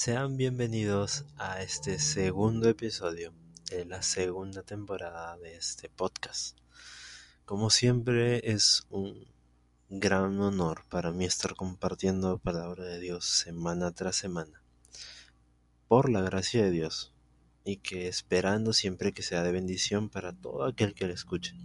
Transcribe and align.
Sean 0.00 0.36
bienvenidos 0.36 1.24
a 1.38 1.60
este 1.60 1.98
segundo 1.98 2.68
episodio 2.68 3.34
de 3.68 3.84
la 3.84 4.00
segunda 4.02 4.62
temporada 4.62 5.36
de 5.38 5.56
este 5.56 5.88
podcast. 5.88 6.56
Como 7.44 7.68
siempre 7.68 8.48
es 8.48 8.86
un 8.90 9.26
gran 9.88 10.38
honor 10.38 10.84
para 10.88 11.10
mí 11.10 11.24
estar 11.24 11.56
compartiendo 11.56 12.38
palabra 12.38 12.84
de 12.84 13.00
Dios 13.00 13.24
semana 13.24 13.90
tras 13.90 14.14
semana. 14.14 14.62
Por 15.88 16.10
la 16.10 16.22
gracia 16.22 16.62
de 16.62 16.70
Dios 16.70 17.12
y 17.64 17.78
que 17.78 18.06
esperando 18.06 18.72
siempre 18.74 19.12
que 19.12 19.24
sea 19.24 19.42
de 19.42 19.50
bendición 19.50 20.10
para 20.10 20.32
todo 20.32 20.64
aquel 20.64 20.94
que 20.94 21.08
le 21.08 21.14
escuche. 21.14 21.56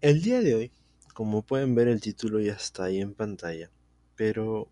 El 0.00 0.22
día 0.22 0.40
de 0.40 0.54
hoy, 0.54 0.72
como 1.12 1.42
pueden 1.42 1.74
ver 1.74 1.88
el 1.88 2.00
título 2.00 2.40
ya 2.40 2.54
está 2.54 2.84
ahí 2.84 3.02
en 3.02 3.12
pantalla, 3.12 3.70
pero 4.16 4.70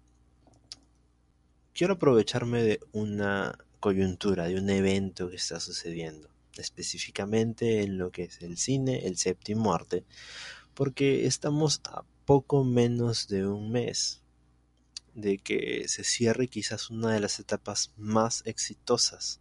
quiero 1.75 1.95
aprovecharme 1.95 2.63
de 2.63 2.81
una 2.93 3.59
coyuntura, 3.81 4.47
de 4.47 4.57
un 4.57 4.71
evento 4.71 5.29
que 5.29 5.37
está 5.37 5.59
sucediendo, 5.61 6.29
específicamente 6.57 7.83
en 7.83 7.99
lo 7.99 8.11
que 8.11 8.25
es 8.25 8.43
el 8.43 8.57
cine, 8.57 9.07
el 9.07 9.17
séptimo 9.17 9.75
arte, 9.75 10.05
porque 10.75 11.27
estamos 11.27 11.81
a 11.85 12.05
poco 12.25 12.65
menos 12.65 13.29
de 13.29 13.47
un 13.47 13.71
mes 13.73 14.23
de 15.15 15.39
que 15.39 15.89
se 15.89 16.05
cierre 16.05 16.49
quizás 16.49 16.91
una 16.91 17.13
de 17.13 17.21
las 17.21 17.39
etapas 17.39 17.93
más 17.97 18.43
exitosas 18.47 19.41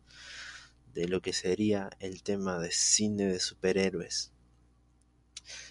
de 0.94 1.08
lo 1.08 1.22
que 1.22 1.32
sería 1.32 1.90
el 2.00 2.24
tema 2.24 2.60
de 2.60 2.72
cine 2.72 3.28
de 3.28 3.40
superhéroes 3.40 4.31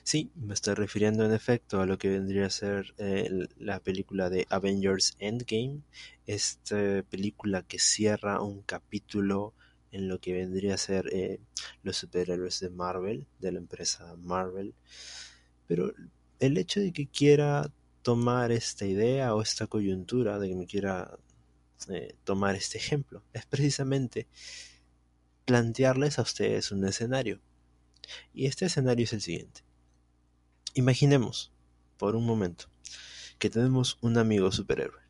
Sí, 0.03 0.31
me 0.35 0.55
estoy 0.55 0.75
refiriendo 0.75 1.25
en 1.25 1.33
efecto 1.33 1.81
a 1.81 1.87
lo 1.87 1.99
que 1.99 2.09
vendría 2.09 2.47
a 2.47 2.51
ser 2.51 2.95
eh, 2.99 3.49
la 3.59 3.81
película 3.81 4.29
de 4.31 4.47
Avengers 4.51 5.17
Endgame, 5.19 5.83
esta 6.27 7.03
película 7.09 7.63
que 7.63 7.79
cierra 7.79 8.43
un 8.43 8.63
capítulo 8.63 9.55
en 9.93 10.09
lo 10.09 10.21
que 10.21 10.33
vendría 10.33 10.75
a 10.75 10.79
ser 10.79 11.09
eh, 11.13 11.41
los 11.83 11.97
superhéroes 11.97 12.61
de 12.61 12.71
Marvel, 12.71 13.27
de 13.39 13.53
la 13.53 13.59
empresa 13.59 14.15
Marvel. 14.17 14.75
Pero 15.67 15.93
el 16.39 16.59
hecho 16.59 16.81
de 16.81 16.93
que 16.93 17.07
quiera 17.09 17.73
tomar 18.03 18.53
esta 18.53 18.87
idea 18.87 19.35
o 19.35 19.43
esta 19.43 19.67
coyuntura, 19.67 20.39
de 20.39 20.49
que 20.49 20.55
me 20.55 20.67
quiera 20.67 21.19
eh, 21.89 22.15
tomar 22.25 22.55
este 22.57 22.79
ejemplo, 22.79 23.23
es 23.33 23.47
precisamente 23.47 24.27
plantearles 25.45 26.19
a 26.19 26.23
ustedes 26.23 26.71
un 26.73 26.85
escenario. 26.87 27.41
Y 28.33 28.47
este 28.47 28.67
escenario 28.67 29.05
es 29.05 29.13
el 29.13 29.21
siguiente. 29.21 29.63
Imaginemos, 30.75 31.53
por 31.99 32.15
un 32.15 32.25
momento, 32.25 32.67
que 33.39 33.51
tenemos 33.51 33.99
un 34.01 34.19
amigo 34.19 34.53
superhéroe. 34.53 35.01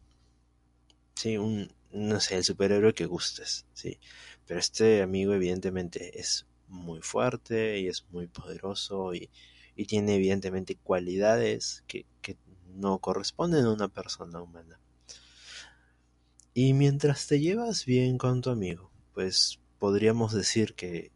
Sí, 1.14 1.36
un, 1.36 1.70
no 1.92 2.20
sé, 2.20 2.36
el 2.36 2.44
superhéroe 2.44 2.94
que 2.94 3.06
gustes, 3.06 3.66
sí. 3.74 3.98
Pero 4.46 4.58
este 4.58 5.02
amigo 5.02 5.34
evidentemente 5.34 6.18
es 6.18 6.46
muy 6.68 7.02
fuerte 7.02 7.78
y 7.80 7.88
es 7.88 8.06
muy 8.10 8.26
poderoso 8.26 9.14
y, 9.14 9.28
y 9.76 9.84
tiene 9.84 10.16
evidentemente 10.16 10.76
cualidades 10.76 11.84
que, 11.86 12.06
que 12.22 12.36
no 12.74 12.98
corresponden 12.98 13.64
a 13.66 13.72
una 13.72 13.88
persona 13.88 14.40
humana. 14.40 14.80
Y 16.54 16.72
mientras 16.72 17.26
te 17.26 17.38
llevas 17.38 17.84
bien 17.84 18.18
con 18.18 18.40
tu 18.40 18.50
amigo, 18.50 18.90
pues 19.14 19.60
podríamos 19.78 20.32
decir 20.32 20.74
que 20.74 21.12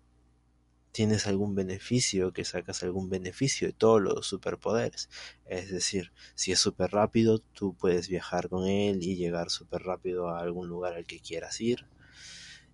tienes 0.94 1.26
algún 1.26 1.56
beneficio, 1.56 2.32
que 2.32 2.44
sacas 2.44 2.84
algún 2.84 3.10
beneficio 3.10 3.66
de 3.66 3.72
todos 3.72 4.00
los 4.00 4.28
superpoderes. 4.28 5.10
Es 5.44 5.68
decir, 5.68 6.12
si 6.36 6.52
es 6.52 6.60
súper 6.60 6.92
rápido, 6.92 7.40
tú 7.40 7.74
puedes 7.74 8.06
viajar 8.08 8.48
con 8.48 8.68
él 8.68 9.02
y 9.02 9.16
llegar 9.16 9.50
súper 9.50 9.82
rápido 9.82 10.28
a 10.28 10.38
algún 10.38 10.68
lugar 10.68 10.94
al 10.94 11.04
que 11.04 11.18
quieras 11.18 11.60
ir. 11.60 11.88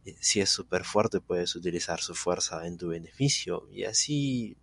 Eh, 0.05 0.17
si 0.21 0.43
es 0.43 0.51
súper 0.51 0.85
fuerte, 0.85 1.23
puedes 1.23 1.57
utilizar 1.57 2.01
su 2.03 2.15
fuerza 2.15 2.67
en 2.67 2.77
tu 2.77 2.89
beneficio 2.89 3.67
y 3.73 3.85
así 3.85 4.59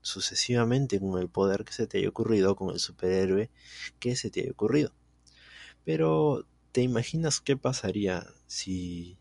sucesivamente 0.00 0.98
con 0.98 1.20
el 1.20 1.28
poder 1.28 1.64
que 1.64 1.72
se 1.72 1.86
te 1.86 1.98
haya 1.98 2.08
ocurrido, 2.08 2.56
con 2.56 2.70
el 2.74 2.80
superhéroe 2.80 3.48
que 4.00 4.16
se 4.16 4.28
te 4.28 4.40
haya 4.40 4.50
ocurrido. 4.50 4.92
Pero, 5.84 6.46
¿te 6.72 6.82
imaginas 6.82 7.40
qué 7.40 7.56
pasaría 7.56 8.26
si 8.48 9.18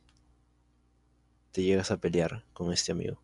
te 1.51 1.61
llegas 1.61 1.91
a 1.91 1.97
pelear 1.97 2.44
con 2.53 2.73
este 2.73 2.91
amigo? 2.91 3.21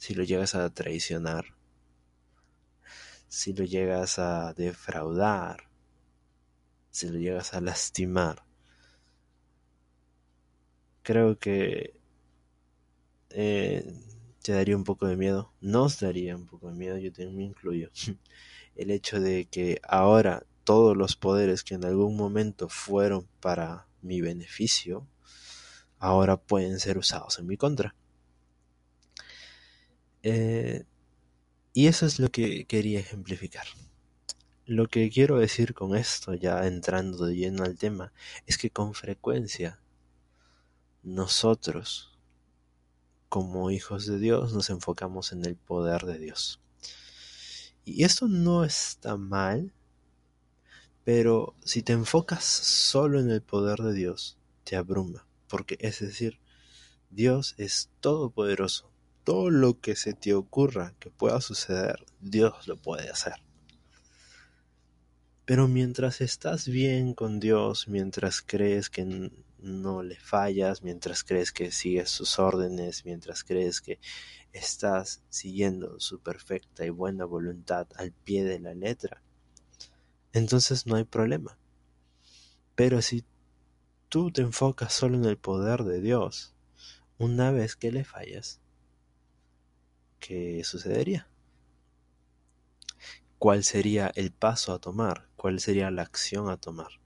Si 0.00 0.14
lo 0.14 0.24
llegas 0.24 0.54
a 0.54 0.70
traicionar, 0.70 1.44
si 3.28 3.52
lo 3.52 3.64
llegas 3.64 4.18
a 4.18 4.54
defraudar, 4.54 5.68
si 6.90 7.10
lo 7.10 7.18
llegas 7.18 7.52
a 7.52 7.60
lastimar. 7.60 8.42
Creo 11.02 11.38
que 11.38 12.00
eh, 13.28 13.92
te 14.42 14.52
daría 14.52 14.74
un 14.74 14.84
poco 14.84 15.06
de 15.06 15.18
miedo, 15.18 15.52
nos 15.60 16.00
daría 16.00 16.34
un 16.34 16.46
poco 16.46 16.70
de 16.70 16.76
miedo, 16.76 16.96
yo 16.96 17.12
también 17.12 17.36
me 17.36 17.44
incluyo. 17.44 17.90
El 18.76 18.90
hecho 18.90 19.20
de 19.20 19.48
que 19.50 19.82
ahora 19.86 20.46
todos 20.64 20.96
los 20.96 21.14
poderes 21.14 21.62
que 21.62 21.74
en 21.74 21.84
algún 21.84 22.16
momento 22.16 22.70
fueron 22.70 23.28
para 23.40 23.86
mi 24.00 24.22
beneficio, 24.22 25.06
ahora 25.98 26.38
pueden 26.38 26.80
ser 26.80 26.96
usados 26.96 27.38
en 27.38 27.46
mi 27.46 27.58
contra. 27.58 27.94
Eh, 30.22 30.84
y 31.72 31.86
eso 31.86 32.06
es 32.06 32.18
lo 32.18 32.30
que 32.30 32.64
quería 32.66 33.00
ejemplificar. 33.00 33.66
Lo 34.66 34.86
que 34.86 35.10
quiero 35.10 35.38
decir 35.38 35.74
con 35.74 35.96
esto, 35.96 36.34
ya 36.34 36.66
entrando 36.66 37.26
de 37.26 37.36
lleno 37.36 37.64
al 37.64 37.76
tema, 37.78 38.12
es 38.46 38.58
que 38.58 38.70
con 38.70 38.94
frecuencia 38.94 39.80
nosotros, 41.02 42.18
como 43.28 43.70
hijos 43.70 44.06
de 44.06 44.18
Dios, 44.18 44.52
nos 44.52 44.70
enfocamos 44.70 45.32
en 45.32 45.44
el 45.44 45.56
poder 45.56 46.02
de 46.02 46.18
Dios. 46.18 46.60
Y 47.84 48.04
esto 48.04 48.28
no 48.28 48.64
está 48.64 49.16
mal, 49.16 49.72
pero 51.04 51.54
si 51.64 51.82
te 51.82 51.92
enfocas 51.92 52.44
solo 52.44 53.18
en 53.18 53.30
el 53.30 53.42
poder 53.42 53.78
de 53.78 53.94
Dios, 53.94 54.36
te 54.64 54.76
abruma, 54.76 55.26
porque 55.48 55.78
es 55.80 56.00
decir, 56.00 56.38
Dios 57.10 57.54
es 57.56 57.90
todopoderoso, 58.00 58.89
todo 59.24 59.50
lo 59.50 59.80
que 59.80 59.96
se 59.96 60.12
te 60.14 60.34
ocurra 60.34 60.94
que 60.98 61.10
pueda 61.10 61.40
suceder, 61.40 62.04
Dios 62.20 62.66
lo 62.66 62.76
puede 62.76 63.10
hacer. 63.10 63.34
Pero 65.44 65.66
mientras 65.68 66.20
estás 66.20 66.68
bien 66.68 67.14
con 67.14 67.40
Dios, 67.40 67.88
mientras 67.88 68.40
crees 68.40 68.88
que 68.88 69.32
no 69.58 70.02
le 70.02 70.16
fallas, 70.16 70.82
mientras 70.82 71.24
crees 71.24 71.52
que 71.52 71.70
sigues 71.72 72.08
sus 72.08 72.38
órdenes, 72.38 73.04
mientras 73.04 73.42
crees 73.42 73.80
que 73.80 73.98
estás 74.52 75.22
siguiendo 75.28 75.98
su 76.00 76.20
perfecta 76.20 76.84
y 76.84 76.90
buena 76.90 77.24
voluntad 77.24 77.88
al 77.96 78.12
pie 78.12 78.44
de 78.44 78.60
la 78.60 78.74
letra, 78.74 79.22
entonces 80.32 80.86
no 80.86 80.96
hay 80.96 81.04
problema. 81.04 81.58
Pero 82.74 83.02
si 83.02 83.24
tú 84.08 84.30
te 84.30 84.42
enfocas 84.42 84.92
solo 84.92 85.16
en 85.16 85.24
el 85.24 85.36
poder 85.36 85.84
de 85.84 86.00
Dios, 86.00 86.54
una 87.18 87.50
vez 87.50 87.76
que 87.76 87.92
le 87.92 88.04
fallas, 88.04 88.60
¿qué 90.20 90.62
sucedería? 90.64 91.26
¿Cuál 93.38 93.64
sería 93.64 94.12
el 94.14 94.30
paso 94.32 94.72
a 94.72 94.78
tomar? 94.78 95.28
¿Cuál 95.34 95.60
sería 95.60 95.90
la 95.90 96.02
acción 96.02 96.50
a 96.50 96.58
tomar? 96.58 97.00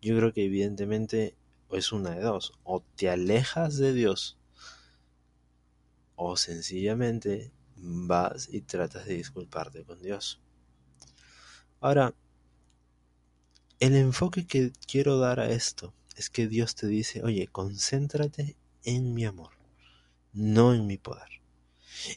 Yo 0.00 0.16
creo 0.16 0.32
que 0.32 0.44
evidentemente 0.44 1.34
es 1.70 1.92
una 1.92 2.10
de 2.10 2.20
dos. 2.20 2.52
O 2.62 2.84
te 2.96 3.08
alejas 3.08 3.78
de 3.78 3.92
Dios 3.94 4.38
o 6.14 6.36
sencillamente 6.36 7.52
vas 7.76 8.48
y 8.52 8.60
tratas 8.60 9.06
de 9.06 9.14
disculparte 9.14 9.84
con 9.84 10.00
Dios. 10.00 10.40
Ahora, 11.80 12.14
el 13.80 13.96
enfoque 13.96 14.46
que 14.46 14.72
quiero 14.86 15.18
dar 15.18 15.40
a 15.40 15.50
esto 15.50 15.92
es 16.16 16.30
que 16.30 16.46
Dios 16.46 16.76
te 16.76 16.86
dice, 16.86 17.22
oye, 17.24 17.48
concéntrate 17.48 18.56
en 18.84 19.14
mi 19.14 19.24
amor, 19.24 19.50
no 20.32 20.74
en 20.74 20.86
mi 20.86 20.98
poder. 20.98 21.41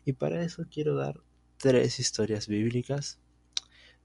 Y 0.06 0.14
para 0.14 0.44
eso 0.44 0.66
quiero 0.70 0.96
dar 0.96 1.22
tres 1.58 2.00
historias 2.00 2.48
bíblicas. 2.48 3.20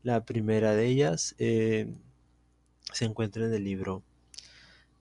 La 0.02 0.24
primera 0.24 0.74
de 0.74 0.86
ellas 0.86 1.34
eh, 1.38 1.94
se 2.92 3.04
encuentra 3.04 3.44
en 3.44 3.54
el 3.54 3.64
libro 3.64 4.02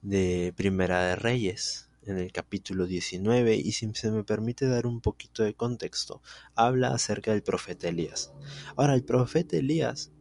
de 0.02 0.54
Primera 0.56 1.04
de 1.06 1.16
Reyes, 1.16 1.90
en 2.04 2.18
el 2.18 2.32
capítulo 2.32 2.86
19, 2.86 3.56
y 3.56 3.72
si 3.74 3.94
se 3.94 4.12
me 4.12 4.24
permite 4.24 4.68
dar 4.68 4.88
un 4.88 5.02
poquito 5.02 5.44
de 5.44 5.54
contexto, 5.54 6.22
habla 6.56 6.94
acerca 6.94 7.32
del 7.32 7.44
profeta 7.44 7.88
Elías. 7.88 8.32
Ahora, 8.76 8.96
el 8.96 9.04
profeta 9.04 9.58
Elías 9.58 10.12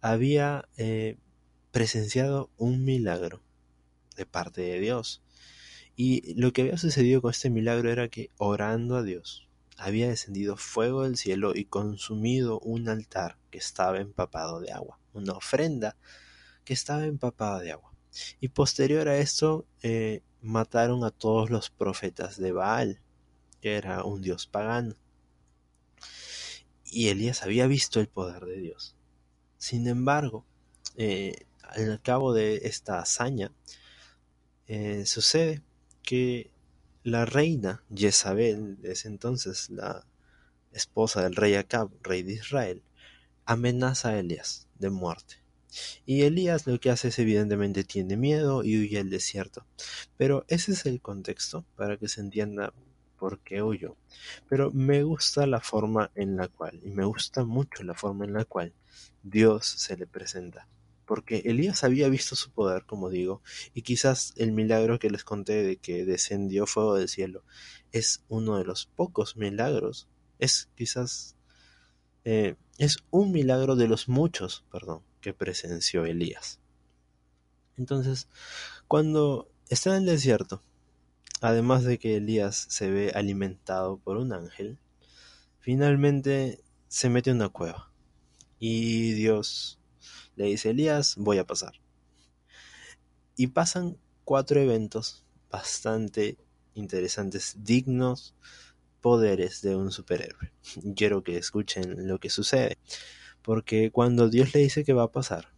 había 0.00 0.68
eh, 0.76 1.18
presenciado 1.70 2.50
un 2.56 2.84
milagro 2.84 3.42
de 4.16 4.26
parte 4.26 4.62
de 4.62 4.80
Dios. 4.80 5.22
Y 5.96 6.34
lo 6.34 6.52
que 6.52 6.62
había 6.62 6.78
sucedido 6.78 7.20
con 7.20 7.32
este 7.32 7.50
milagro 7.50 7.90
era 7.90 8.08
que 8.08 8.30
orando 8.36 8.96
a 8.96 9.02
Dios, 9.02 9.47
había 9.78 10.08
descendido 10.08 10.56
fuego 10.56 11.04
del 11.04 11.16
cielo 11.16 11.54
y 11.54 11.64
consumido 11.64 12.58
un 12.60 12.88
altar 12.88 13.38
que 13.50 13.58
estaba 13.58 13.98
empapado 13.98 14.60
de 14.60 14.72
agua, 14.72 14.98
una 15.14 15.34
ofrenda 15.34 15.96
que 16.64 16.74
estaba 16.74 17.04
empapada 17.04 17.60
de 17.60 17.72
agua. 17.72 17.92
Y 18.40 18.48
posterior 18.48 19.08
a 19.08 19.18
esto, 19.18 19.66
eh, 19.82 20.22
mataron 20.42 21.04
a 21.04 21.10
todos 21.10 21.50
los 21.50 21.70
profetas 21.70 22.38
de 22.38 22.52
Baal, 22.52 23.00
que 23.60 23.76
era 23.76 24.04
un 24.04 24.20
dios 24.20 24.46
pagano. 24.46 24.96
Y 26.84 27.08
Elías 27.08 27.42
había 27.42 27.66
visto 27.66 28.00
el 28.00 28.08
poder 28.08 28.44
de 28.44 28.58
Dios. 28.58 28.96
Sin 29.58 29.86
embargo, 29.86 30.44
eh, 30.96 31.46
al 31.62 32.00
cabo 32.02 32.32
de 32.32 32.56
esta 32.64 32.98
hazaña, 32.98 33.52
eh, 34.66 35.06
sucede 35.06 35.62
que 36.02 36.50
la 37.02 37.24
reina 37.24 37.82
Jezabel, 37.94 38.78
ese 38.82 39.08
entonces 39.08 39.70
la 39.70 40.06
esposa 40.72 41.22
del 41.22 41.36
rey 41.36 41.54
Acab, 41.54 41.90
rey 42.02 42.22
de 42.22 42.34
Israel, 42.34 42.82
amenaza 43.44 44.10
a 44.10 44.18
Elías 44.18 44.66
de 44.78 44.90
muerte. 44.90 45.36
Y 46.06 46.22
Elías 46.22 46.66
lo 46.66 46.80
que 46.80 46.90
hace 46.90 47.08
es 47.08 47.18
evidentemente 47.18 47.84
tiene 47.84 48.16
miedo 48.16 48.64
y 48.64 48.78
huye 48.78 48.98
al 48.98 49.10
desierto. 49.10 49.66
Pero 50.16 50.44
ese 50.48 50.72
es 50.72 50.86
el 50.86 51.00
contexto 51.00 51.64
para 51.76 51.96
que 51.96 52.08
se 52.08 52.20
entienda 52.20 52.72
por 53.18 53.40
qué 53.40 53.62
huyó. 53.62 53.96
Pero 54.48 54.70
me 54.70 55.02
gusta 55.02 55.46
la 55.46 55.60
forma 55.60 56.10
en 56.14 56.36
la 56.36 56.48
cual, 56.48 56.80
y 56.82 56.90
me 56.90 57.04
gusta 57.04 57.44
mucho 57.44 57.82
la 57.82 57.94
forma 57.94 58.24
en 58.24 58.32
la 58.32 58.44
cual 58.44 58.72
Dios 59.22 59.66
se 59.66 59.96
le 59.96 60.06
presenta. 60.06 60.68
Porque 61.08 61.42
Elías 61.46 61.84
había 61.84 62.08
visto 62.10 62.36
su 62.36 62.52
poder, 62.52 62.84
como 62.84 63.08
digo, 63.08 63.42
y 63.72 63.82
quizás 63.82 64.34
el 64.36 64.52
milagro 64.52 64.98
que 64.98 65.10
les 65.10 65.24
conté 65.24 65.62
de 65.62 65.76
que 65.78 66.04
descendió 66.04 66.66
fuego 66.66 66.94
del 66.94 67.08
cielo 67.08 67.44
es 67.92 68.22
uno 68.28 68.58
de 68.58 68.64
los 68.64 68.86
pocos 68.86 69.36
milagros. 69.36 70.06
Es 70.38 70.68
quizás 70.76 71.34
eh, 72.24 72.56
es 72.76 72.98
un 73.10 73.32
milagro 73.32 73.74
de 73.74 73.88
los 73.88 74.06
muchos, 74.08 74.64
perdón, 74.70 75.02
que 75.22 75.32
presenció 75.32 76.04
Elías. 76.04 76.60
Entonces, 77.78 78.28
cuando 78.86 79.50
está 79.70 79.96
en 79.96 80.02
el 80.02 80.06
desierto, 80.06 80.62
además 81.40 81.84
de 81.84 81.98
que 81.98 82.16
Elías 82.16 82.66
se 82.68 82.90
ve 82.90 83.12
alimentado 83.14 83.96
por 83.96 84.18
un 84.18 84.34
ángel, 84.34 84.78
finalmente 85.58 86.62
se 86.88 87.08
mete 87.08 87.30
en 87.30 87.36
una 87.36 87.48
cueva. 87.48 87.90
Y 88.58 89.12
Dios 89.12 89.77
le 90.38 90.44
dice, 90.44 90.70
Elías, 90.70 91.16
voy 91.16 91.38
a 91.38 91.46
pasar. 91.46 91.72
Y 93.36 93.48
pasan 93.48 93.98
cuatro 94.24 94.60
eventos 94.60 95.24
bastante 95.50 96.38
interesantes, 96.74 97.56
dignos 97.58 98.34
poderes 99.00 99.62
de 99.62 99.74
un 99.74 99.90
superhéroe. 99.90 100.52
Quiero 100.96 101.24
que 101.24 101.36
escuchen 101.36 102.06
lo 102.06 102.20
que 102.20 102.30
sucede. 102.30 102.78
Porque 103.42 103.90
cuando 103.90 104.28
Dios 104.28 104.54
le 104.54 104.60
dice 104.60 104.84
que 104.84 104.92
va 104.92 105.04
a 105.04 105.12
pasar, 105.12 105.48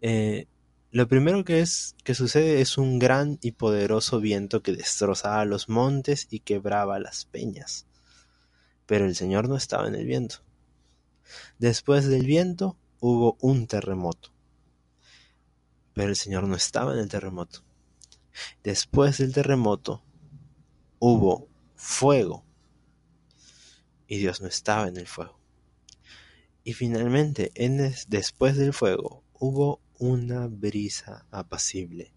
eh, 0.00 0.46
lo 0.90 1.06
primero 1.06 1.44
que, 1.44 1.60
es, 1.60 1.94
que 2.02 2.14
sucede 2.14 2.60
es 2.60 2.76
un 2.76 2.98
gran 2.98 3.38
y 3.40 3.52
poderoso 3.52 4.18
viento 4.20 4.62
que 4.62 4.72
destrozaba 4.72 5.44
los 5.44 5.68
montes 5.68 6.26
y 6.28 6.40
quebraba 6.40 6.98
las 6.98 7.24
peñas. 7.24 7.86
Pero 8.86 9.04
el 9.04 9.14
Señor 9.14 9.48
no 9.48 9.56
estaba 9.56 9.86
en 9.86 9.94
el 9.94 10.06
viento. 10.06 10.42
Después 11.58 12.08
del 12.08 12.26
viento 12.26 12.76
hubo 13.02 13.36
un 13.40 13.66
terremoto. 13.66 14.32
Pero 15.92 16.08
el 16.08 16.16
Señor 16.16 16.44
no 16.46 16.54
estaba 16.54 16.92
en 16.92 17.00
el 17.00 17.08
terremoto. 17.08 17.64
Después 18.62 19.18
del 19.18 19.34
terremoto 19.34 20.04
hubo 21.00 21.48
fuego. 21.74 22.44
Y 24.06 24.18
Dios 24.18 24.40
no 24.40 24.46
estaba 24.46 24.86
en 24.86 24.96
el 24.96 25.08
fuego. 25.08 25.36
Y 26.62 26.74
finalmente, 26.74 27.50
en 27.56 27.92
después 28.06 28.56
del 28.56 28.72
fuego, 28.72 29.24
hubo 29.32 29.80
una 29.98 30.46
brisa 30.46 31.26
apacible. 31.32 32.14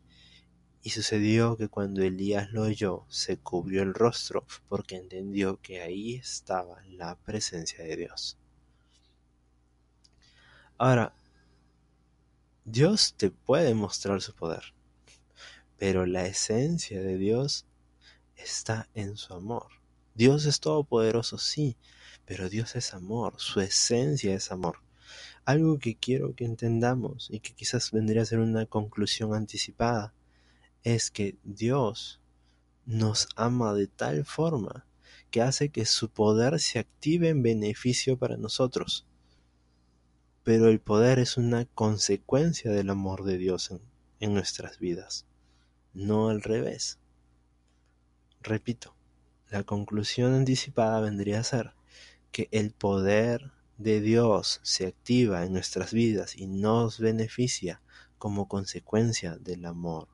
Y 0.83 0.91
sucedió 0.91 1.57
que 1.57 1.67
cuando 1.67 2.03
Elías 2.03 2.51
lo 2.51 2.61
oyó, 2.61 3.07
se 3.09 3.37
cubrió 3.37 3.81
el 3.81 3.95
rostro 3.95 4.45
porque 4.69 4.97
entendió 4.97 5.59
que 5.61 5.81
ahí 5.81 6.13
estaba 6.13 6.83
la 6.89 7.15
presencia 7.15 7.83
de 7.83 7.95
Dios. 7.95 8.37
Ahora, 10.77 11.13
Dios 12.65 13.13
te 13.15 13.31
puede 13.31 13.73
mostrar 13.73 14.21
su 14.21 14.33
poder, 14.33 14.73
pero 15.77 16.05
la 16.05 16.25
esencia 16.25 17.01
de 17.01 17.17
Dios 17.17 17.65
está 18.35 18.89
en 18.93 19.15
su 19.15 19.33
amor. 19.33 19.67
Dios 20.15 20.45
es 20.45 20.59
todopoderoso, 20.59 21.37
sí, 21.37 21.77
pero 22.25 22.49
Dios 22.49 22.75
es 22.75 22.93
amor, 22.93 23.35
su 23.37 23.61
esencia 23.61 24.33
es 24.33 24.51
amor. 24.51 24.79
Algo 25.45 25.79
que 25.79 25.95
quiero 25.95 26.35
que 26.35 26.43
entendamos 26.43 27.29
y 27.31 27.39
que 27.39 27.53
quizás 27.53 27.91
vendría 27.91 28.23
a 28.23 28.25
ser 28.25 28.39
una 28.39 28.65
conclusión 28.65 29.33
anticipada 29.33 30.13
es 30.83 31.09
que 31.09 31.37
Dios 31.45 32.19
nos 32.85 33.29
ama 33.37 33.73
de 33.73 33.87
tal 33.87 34.25
forma 34.25 34.85
que 35.31 35.41
hace 35.41 35.69
que 35.69 35.85
su 35.85 36.09
poder 36.09 36.59
se 36.59 36.79
active 36.79 37.29
en 37.29 37.43
beneficio 37.43 38.17
para 38.17 38.35
nosotros. 38.35 39.05
Pero 40.45 40.69
el 40.69 40.79
poder 40.79 41.17
es 41.17 41.37
una 41.37 41.65
consecuencia 41.65 42.69
del 42.69 42.91
amor 42.91 43.23
de 43.23 43.39
Dios 43.39 43.73
en, 44.19 44.33
nuestras 44.35 44.77
vidas, 44.77 45.25
no 45.95 46.29
al 46.29 46.43
revés. 46.43 46.99
Repito, 48.41 48.95
la 49.49 49.63
conclusión 49.63 50.35
anticipada 50.35 51.01
vendría 51.01 51.39
a 51.39 51.43
ser 51.43 51.73
que 52.31 52.47
el 52.51 52.69
poder 52.73 53.53
de 53.79 54.01
Dios 54.01 54.59
se 54.61 54.85
activa 54.85 55.43
en 55.45 55.53
nuestras 55.53 55.93
vidas 55.93 56.35
y 56.37 56.45
nos 56.45 56.99
beneficia 56.99 57.81
como 58.19 58.47
consecuencia 58.47 59.37
del 59.37 59.65
amor 59.65 60.07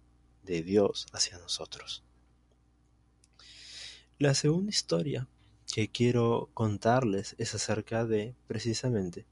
de 0.43 0.63
Dios 0.63 1.07
hacia 1.11 1.39
nosotros. 1.39 2.05
La 4.17 4.33
segunda 4.33 4.69
historia 4.69 5.27
que 5.73 5.89
quiero 5.89 6.49
contarles 6.53 7.35
es 7.37 7.53
acerca 7.53 8.05
de 8.05 8.33
precisamente 8.47 9.25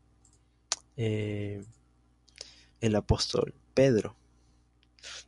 eh, 1.02 1.64
el 2.82 2.94
apóstol 2.98 3.54
Pedro. 3.74 4.18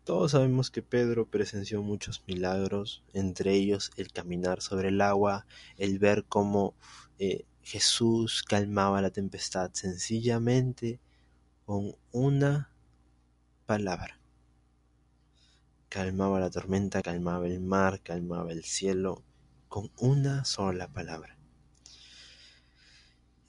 Todos 0.04 0.32
sabemos 0.32 0.70
que 0.70 0.82
Pedro 0.82 1.28
presenció 1.28 1.82
muchos 1.82 2.26
milagros, 2.28 3.04
entre 3.14 3.54
ellos 3.54 3.90
el 3.96 4.12
caminar 4.12 4.62
sobre 4.62 4.90
el 4.90 5.00
agua, 5.00 5.46
el 5.78 5.98
ver 5.98 6.26
cómo 6.26 6.76
eh, 7.20 7.46
Jesús 7.64 8.44
calmaba 8.44 9.02
la 9.02 9.12
tempestad 9.12 9.72
sencillamente 9.72 11.00
con 11.66 11.96
una 12.12 12.70
palabra. 13.66 14.20
Calmaba 15.88 16.42
la 16.42 16.50
tormenta, 16.50 17.02
calmaba 17.02 17.48
el 17.48 17.62
mar, 17.62 18.02
calmaba 18.02 18.52
el 18.52 18.66
cielo, 18.66 19.24
con 19.70 19.90
una 19.98 20.44
sola 20.44 20.90
palabra. 20.90 21.41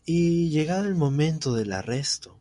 Y 0.05 0.51
llegado 0.51 0.87
el 0.87 0.97
momento 0.97 1.55
del 1.55 1.73
arresto, 1.73 2.37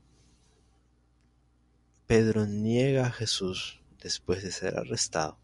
Pedro 2.07 2.47
niega 2.47 3.05
a 3.05 3.11
Jesús 3.11 3.83
después 4.01 4.41
de 4.41 4.51
ser 4.51 4.79
arrestado. 4.79 5.37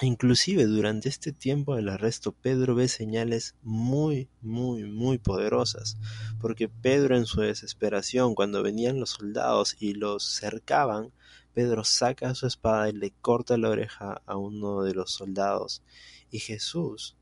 Inclusive 0.00 0.66
durante 0.66 1.08
este 1.08 1.32
tiempo 1.32 1.74
del 1.74 1.88
arresto 1.88 2.30
Pedro 2.30 2.76
ve 2.76 2.86
señales 2.86 3.56
muy, 3.62 4.28
muy, 4.42 4.84
muy 4.84 5.18
poderosas, 5.18 5.98
porque 6.40 6.68
Pedro 6.68 7.16
en 7.16 7.26
su 7.26 7.40
desesperación, 7.40 8.36
cuando 8.36 8.62
venían 8.62 9.00
los 9.00 9.10
soldados 9.10 9.74
y 9.80 9.94
los 9.94 10.22
cercaban, 10.24 11.12
Pedro 11.52 11.82
saca 11.82 12.36
su 12.36 12.46
espada 12.46 12.90
y 12.90 12.92
le 12.92 13.10
corta 13.10 13.58
la 13.58 13.70
oreja 13.70 14.22
a 14.24 14.36
uno 14.36 14.82
de 14.82 14.94
los 14.94 15.10
soldados, 15.10 15.82
y 16.30 16.38
Jesús, 16.38 17.16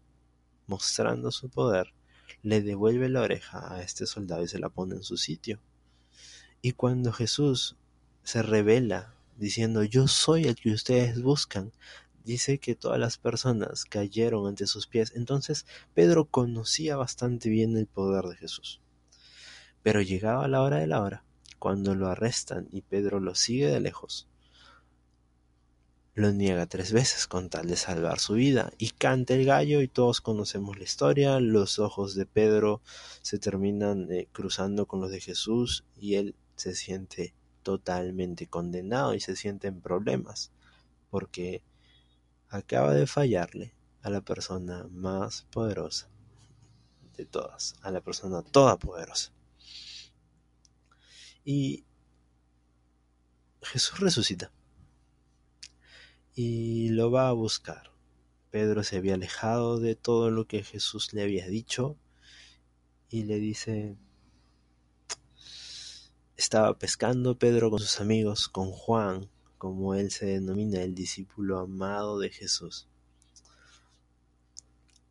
mostrando 0.67 1.31
su 1.33 1.49
poder, 1.49 1.96
le 2.43 2.63
devuelve 2.63 3.09
la 3.09 3.23
oreja 3.23 3.75
a 3.75 3.83
este 3.83 4.07
soldado 4.07 4.43
y 4.43 4.49
se 4.49 4.59
la 4.59 4.69
pone 4.69 4.97
en 4.97 5.03
su 5.03 5.17
sitio. 5.17 5.61
Y 6.63 6.73
cuando 6.73 7.13
Jesús 7.13 7.77
se 8.23 8.43
revela 8.43 9.15
diciendo 9.37 9.85
yo 9.85 10.09
soy 10.09 10.45
el 10.45 10.57
que 10.57 10.71
ustedes 10.71 11.23
buscan, 11.23 11.73
dice 12.25 12.59
que 12.59 12.75
todas 12.75 12.99
las 12.99 13.19
personas 13.19 13.85
cayeron 13.85 14.47
ante 14.49 14.67
sus 14.67 14.87
pies. 14.87 15.13
Entonces 15.15 15.67
Pedro 15.95 16.25
conocía 16.25 16.97
bastante 16.97 17.49
bien 17.49 17.77
el 17.77 17.87
poder 17.87 18.25
de 18.25 18.37
Jesús. 18.37 18.81
Pero 19.83 20.03
llegaba 20.03 20.49
la 20.49 20.63
hora 20.63 20.79
de 20.79 20.89
la 20.89 21.03
hora, 21.03 21.25
cuando 21.59 21.95
lo 21.95 22.09
arrestan 22.09 22.69
y 22.73 22.83
Pedro 22.83 23.21
lo 23.21 23.35
sigue 23.35 23.69
de 23.69 23.81
lejos. 23.81 24.29
Lo 26.17 26.33
niega 26.33 26.65
tres 26.65 26.95
veces 26.95 27.27
con 27.27 27.51
tal 27.51 27.69
de 27.69 27.77
salvar 27.77 28.21
su 28.21 28.33
vida 28.33 28.73
y 28.79 28.89
canta 28.89 29.35
el 29.35 29.45
gallo 29.45 29.83
y 29.83 29.89
todos 29.89 30.23
conocemos 30.23 30.79
la 30.79 30.85
historia. 30.85 31.41
Los 31.41 31.79
ojos 31.79 32.15
de 32.15 32.25
Pedro 32.25 32.81
se 33.21 33.39
terminan 33.39 34.11
eh, 34.11 34.27
cruzando 34.33 34.87
con 34.87 35.03
los 35.03 35.11
de 35.11 35.21
Jesús 35.21 35.85
y 36.01 36.15
él 36.15 36.35
se 36.57 36.75
siente 36.75 37.35
totalmente 37.63 38.47
condenado 38.47 39.13
y 39.13 39.21
se 39.21 39.37
siente 39.37 39.69
en 39.69 39.83
problemas 39.83 40.53
porque 41.11 41.63
acaba 42.49 42.95
de 42.95 43.07
fallarle 43.07 43.75
a 44.01 44.09
la 44.09 44.23
persona 44.23 44.87
más 44.91 45.43
poderosa 45.51 46.09
de 47.19 47.27
todas, 47.27 47.75
a 47.83 47.91
la 47.91 48.01
persona 48.01 48.41
toda 48.41 48.79
poderosa. 48.79 49.33
Y 51.45 51.85
Jesús 53.61 54.01
resucita 54.01 54.51
y 56.37 56.91
lo 56.91 57.11
va 57.11 57.29
a 57.29 57.33
buscar. 57.33 57.91
Pedro 58.51 58.85
se 58.85 58.99
había 58.99 59.15
alejado 59.15 59.81
de 59.81 59.97
todo 59.97 60.31
lo 60.31 60.47
que 60.47 60.63
Jesús 60.63 61.15
le 61.15 61.23
había 61.23 61.49
dicho 61.49 61.97
y 63.09 63.25
le 63.25 63.39
dice, 63.39 63.97
estaba 66.37 66.79
pescando 66.79 67.39
Pedro 67.39 67.71
con 67.71 67.79
sus 67.79 68.01
amigos, 68.01 68.49
con 68.49 68.71
Juan, 68.71 69.31
como 69.57 69.95
él 69.95 70.11
se 70.11 70.27
denomina, 70.27 70.83
el 70.83 70.95
discípulo 70.95 71.59
amado 71.59 72.19
de 72.19 72.29
Jesús. 72.29 72.87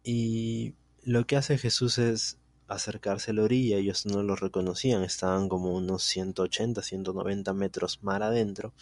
Y 0.03 0.75
lo 1.01 1.25
que 1.25 1.37
hace 1.37 1.57
Jesús 1.57 1.97
es 1.97 2.37
acercarse 2.67 3.31
a 3.31 3.33
la 3.33 3.43
orilla, 3.43 3.77
ellos 3.77 4.05
no 4.05 4.21
lo 4.21 4.35
reconocían, 4.35 5.01
estaban 5.01 5.49
como 5.49 5.73
unos 5.73 6.03
180, 6.03 6.83
190 6.83 7.53
metros 7.53 8.03
mar 8.03 8.21
adentro, 8.21 8.73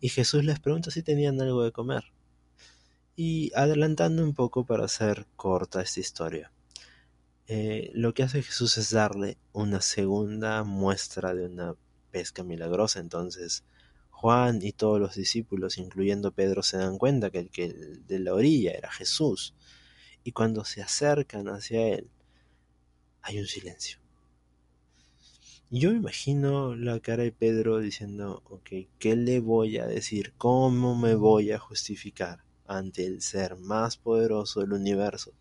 y 0.00 0.08
Jesús 0.08 0.44
les 0.44 0.60
pregunta 0.60 0.90
si 0.90 1.02
tenían 1.02 1.40
algo 1.40 1.64
de 1.64 1.72
comer. 1.72 2.04
Y 3.16 3.50
adelantando 3.54 4.22
un 4.22 4.34
poco 4.34 4.64
para 4.64 4.84
hacer 4.84 5.26
corta 5.36 5.82
esta 5.82 6.00
historia, 6.00 6.52
eh, 7.46 7.90
lo 7.94 8.14
que 8.14 8.22
hace 8.22 8.42
Jesús 8.42 8.78
es 8.78 8.90
darle 8.90 9.38
una 9.52 9.80
segunda 9.80 10.62
muestra 10.64 11.34
de 11.34 11.46
una 11.46 11.74
pesca 12.10 12.44
milagrosa. 12.44 13.00
Entonces 13.00 13.64
Juan 14.10 14.60
y 14.62 14.72
todos 14.72 15.00
los 15.00 15.14
discípulos, 15.14 15.78
incluyendo 15.78 16.32
Pedro, 16.32 16.64
se 16.64 16.76
dan 16.76 16.98
cuenta 16.98 17.30
que 17.30 17.38
el 17.38 17.50
que 17.50 17.68
de 17.68 18.18
la 18.18 18.34
orilla 18.34 18.72
era 18.72 18.90
Jesús. 18.90 19.54
Y 20.24 20.32
cuando 20.32 20.64
se 20.64 20.82
acercan 20.82 21.48
hacia 21.48 21.86
él, 21.86 22.10
hay 23.22 23.38
un 23.38 23.46
silencio. 23.46 23.98
Yo 25.70 25.90
me 25.90 25.98
imagino 25.98 26.74
la 26.74 26.98
cara 27.00 27.24
de 27.24 27.32
Pedro 27.32 27.78
diciendo, 27.78 28.42
ok, 28.46 28.70
¿qué 28.98 29.16
le 29.16 29.38
voy 29.40 29.76
a 29.76 29.86
decir? 29.86 30.32
¿Cómo 30.38 30.96
me 30.96 31.14
voy 31.14 31.52
a 31.52 31.58
justificar 31.58 32.42
ante 32.66 33.04
el 33.04 33.20
ser 33.20 33.56
más 33.56 33.98
poderoso 33.98 34.60
del 34.60 34.72
universo? 34.72 35.34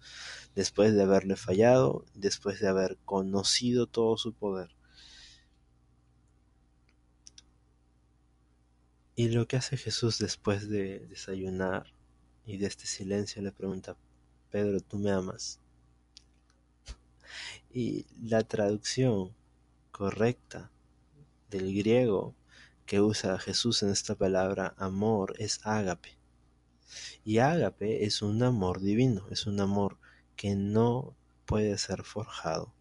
Después 0.53 0.93
de 0.93 1.03
haberle 1.03 1.38
fallado, 1.38 2.03
después 2.13 2.60
de 2.60 2.67
haber 2.67 2.98
conocido 3.05 3.88
todo 3.88 4.17
su 4.17 4.34
poder. 4.34 4.75
Y 9.15 9.29
lo 9.29 9.48
que 9.48 9.55
hace 9.55 9.77
Jesús 9.77 10.19
después 10.19 10.67
de 10.67 11.07
desayunar 11.07 11.93
y 12.46 12.57
de 12.57 12.67
este 12.67 12.86
silencio 12.86 13.41
le 13.41 13.53
pregunta, 13.53 13.96
Pedro, 14.51 14.81
¿tú 14.81 14.98
me 14.98 15.12
amas? 15.12 15.62
Y 17.74 18.05
la 18.22 18.43
traducción 18.43 19.34
correcta 19.98 20.72
del 21.50 21.75
griego 21.75 22.36
que 22.86 23.01
usa 23.01 23.39
Jesús 23.39 23.82
en 23.82 23.89
esta 23.89 24.13
palabra 24.13 24.75
amor 24.77 25.34
es 25.39 25.60
ágape. 25.63 26.20
Y 27.25 27.39
ágape 27.39 28.06
es 28.06 28.22
un 28.22 28.44
amor 28.44 28.80
divino, 28.80 29.25
es 29.32 29.48
un 29.48 29.60
amor 29.60 29.98
que 30.36 30.56
no 30.56 31.18
puede 31.46 31.80
ser 31.80 32.04
forjado 32.04 32.75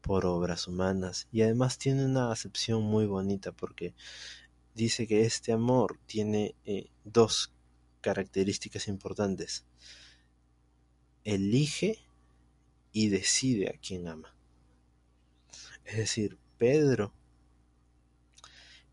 por 0.00 0.24
obras 0.24 0.66
humanas. 0.66 1.28
Y 1.30 1.42
además 1.42 1.76
tiene 1.76 2.06
una 2.06 2.32
acepción 2.32 2.82
muy 2.82 3.04
bonita 3.04 3.52
porque 3.52 3.94
dice 4.74 5.06
que 5.06 5.26
este 5.26 5.52
amor 5.52 6.00
tiene 6.06 6.54
eh, 6.64 6.90
dos 7.04 7.52
características 8.00 8.88
importantes. 8.88 9.66
Elige 11.22 11.98
y 12.92 13.10
decide 13.10 13.68
a 13.68 13.78
quien 13.78 14.08
ama. 14.08 14.33
Es 15.84 15.96
decir, 15.96 16.38
Pedro, 16.58 17.14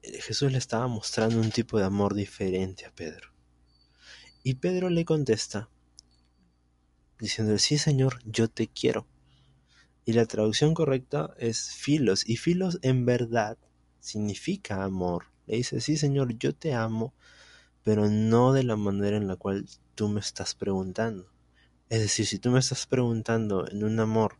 eh, 0.02 0.22
Jesús 0.22 0.52
le 0.52 0.58
estaba 0.58 0.88
mostrando 0.88 1.40
un 1.40 1.52
tipo 1.52 1.78
de 1.78 1.86
amor 1.86 2.14
diferente 2.14 2.86
a 2.86 2.92
Pedro. 2.92 3.32
Y 4.44 4.56
Pedro 4.56 4.90
le 4.90 5.06
contesta, 5.06 5.70
diciendo, 7.20 7.58
sí 7.58 7.78
Señor, 7.78 8.20
yo 8.26 8.50
te 8.50 8.68
quiero. 8.68 9.08
Y 10.04 10.14
la 10.14 10.26
traducción 10.26 10.74
correcta 10.74 11.36
es 11.38 11.72
filos, 11.72 12.28
y 12.28 12.38
filos 12.38 12.80
en 12.82 13.06
verdad 13.06 13.58
significa 14.00 14.84
amor. 14.84 15.26
Le 15.46 15.58
dice, 15.58 15.80
sí 15.80 15.96
Señor, 15.96 16.38
yo 16.38 16.56
te 16.56 16.74
amo, 16.74 17.14
pero 17.84 18.10
no 18.10 18.52
de 18.54 18.64
la 18.64 18.76
manera 18.76 19.18
en 19.18 19.28
la 19.28 19.36
cual 19.36 19.66
tú 19.96 20.08
me 20.08 20.20
estás 20.20 20.56
preguntando. 20.56 21.32
Es 21.90 22.00
decir, 22.00 22.26
si 22.26 22.40
tú 22.40 22.50
me 22.50 22.60
estás 22.60 22.88
preguntando 22.88 23.70
en 23.70 23.84
un 23.84 24.00
amor 24.00 24.38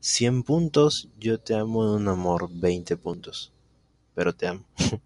100 0.00 0.42
puntos, 0.42 1.08
yo 1.18 1.40
te 1.40 1.54
amo 1.54 1.84
en 1.84 2.02
un 2.02 2.08
amor 2.08 2.48
20 2.52 2.96
puntos. 2.96 3.52
Pero 4.14 4.34
te 4.34 4.46
amo. 4.46 4.64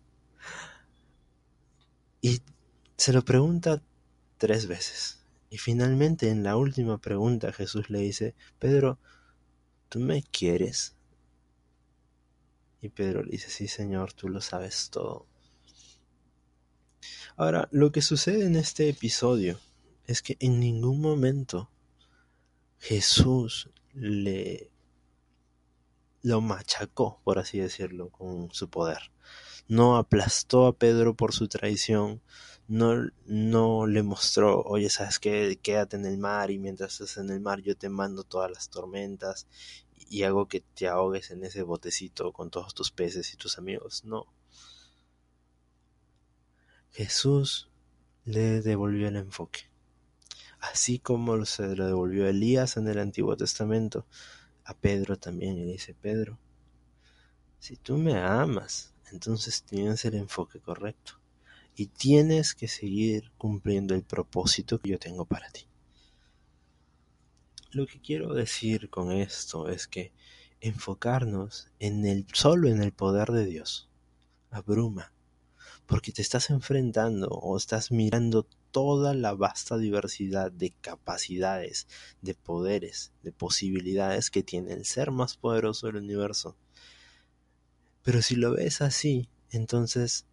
y 2.20 2.40
se 2.96 3.12
lo 3.12 3.24
pregunta 3.24 3.82
tres 4.38 4.66
veces. 4.66 5.20
Y 5.50 5.58
finalmente 5.58 6.28
en 6.28 6.42
la 6.42 6.56
última 6.56 6.98
pregunta 6.98 7.52
Jesús 7.52 7.90
le 7.90 8.00
dice, 8.00 8.34
Pedro, 8.58 8.98
¿tú 9.88 9.98
me 9.98 10.22
quieres? 10.22 10.94
Y 12.80 12.88
Pedro 12.88 13.22
le 13.22 13.32
dice, 13.32 13.50
sí 13.50 13.68
Señor, 13.68 14.12
tú 14.12 14.28
lo 14.28 14.40
sabes 14.40 14.90
todo. 14.90 15.26
Ahora, 17.36 17.68
lo 17.72 17.90
que 17.90 18.02
sucede 18.02 18.44
en 18.44 18.56
este 18.56 18.88
episodio 18.88 19.58
es 20.06 20.22
que 20.22 20.36
en 20.40 20.60
ningún 20.60 21.00
momento 21.00 21.70
Jesús 22.78 23.70
le 23.94 24.70
lo 26.22 26.40
machacó, 26.40 27.20
por 27.24 27.38
así 27.38 27.58
decirlo, 27.58 28.10
con 28.10 28.52
su 28.52 28.68
poder. 28.68 29.12
No 29.68 29.96
aplastó 29.96 30.66
a 30.66 30.76
Pedro 30.76 31.14
por 31.14 31.32
su 31.32 31.48
traición, 31.48 32.20
no, 32.68 33.08
no 33.26 33.86
le 33.86 34.02
mostró, 34.02 34.62
oye, 34.62 34.90
¿sabes 34.90 35.18
qué? 35.18 35.58
Quédate 35.60 35.96
en 35.96 36.06
el 36.06 36.18
mar 36.18 36.50
y 36.50 36.58
mientras 36.58 36.92
estás 36.92 37.16
en 37.18 37.30
el 37.30 37.40
mar 37.40 37.60
yo 37.60 37.76
te 37.76 37.88
mando 37.88 38.24
todas 38.24 38.50
las 38.50 38.70
tormentas 38.70 39.46
y 40.08 40.24
hago 40.24 40.48
que 40.48 40.60
te 40.60 40.88
ahogues 40.88 41.30
en 41.30 41.44
ese 41.44 41.62
botecito 41.62 42.32
con 42.32 42.50
todos 42.50 42.74
tus 42.74 42.90
peces 42.90 43.32
y 43.32 43.36
tus 43.36 43.58
amigos. 43.58 44.04
No. 44.04 44.26
Jesús 46.90 47.70
le 48.24 48.60
devolvió 48.60 49.08
el 49.08 49.16
enfoque. 49.16 49.70
Así 50.60 50.98
como 50.98 51.44
se 51.46 51.74
lo 51.74 51.86
devolvió 51.86 52.26
Elías 52.26 52.76
en 52.76 52.86
el 52.88 52.98
Antiguo 52.98 53.36
Testamento, 53.36 54.06
a 54.70 54.74
Pedro 54.74 55.18
también 55.18 55.58
y 55.58 55.64
dice, 55.64 55.94
Pedro, 55.94 56.38
si 57.58 57.76
tú 57.76 57.98
me 57.98 58.16
amas, 58.16 58.94
entonces 59.10 59.64
tienes 59.64 60.04
el 60.04 60.14
enfoque 60.14 60.60
correcto 60.60 61.14
y 61.74 61.86
tienes 61.86 62.54
que 62.54 62.68
seguir 62.68 63.32
cumpliendo 63.36 63.96
el 63.96 64.04
propósito 64.04 64.78
que 64.78 64.90
yo 64.90 64.98
tengo 64.98 65.24
para 65.24 65.50
ti. 65.50 65.66
Lo 67.72 67.86
que 67.86 68.00
quiero 68.00 68.32
decir 68.32 68.90
con 68.90 69.10
esto 69.10 69.68
es 69.68 69.88
que 69.88 70.12
enfocarnos 70.60 71.68
en 71.80 72.06
el 72.06 72.26
solo 72.32 72.68
en 72.68 72.80
el 72.80 72.92
poder 72.92 73.30
de 73.32 73.46
Dios 73.46 73.88
abruma, 74.50 75.12
porque 75.86 76.12
te 76.12 76.22
estás 76.22 76.50
enfrentando 76.50 77.28
o 77.28 77.56
estás 77.56 77.90
mirando 77.90 78.46
toda 78.70 79.14
la 79.14 79.34
vasta 79.34 79.76
diversidad 79.76 80.50
de 80.52 80.70
capacidades, 80.80 81.86
de 82.22 82.34
poderes, 82.34 83.12
de 83.22 83.32
posibilidades 83.32 84.30
que 84.30 84.42
tiene 84.42 84.72
el 84.72 84.84
ser 84.84 85.10
más 85.10 85.36
poderoso 85.36 85.86
del 85.86 85.96
universo. 85.96 86.56
Pero 88.02 88.22
si 88.22 88.36
lo 88.36 88.52
ves 88.54 88.80
así, 88.80 89.28
entonces 89.50 90.26